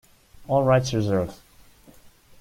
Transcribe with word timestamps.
All 0.47 0.63
rights 0.65 0.95
reserved. 0.95 1.35